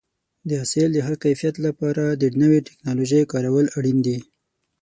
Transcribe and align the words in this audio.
د 0.47 0.49
حاصل 0.61 0.89
د 0.93 0.97
ښه 1.05 1.15
کیفیت 1.23 1.55
لپاره 1.65 2.03
د 2.21 2.23
نوې 2.41 2.59
ټکنالوژۍ 2.67 3.23
کارول 3.33 3.65
اړین 3.77 3.97
دي. 4.07 4.17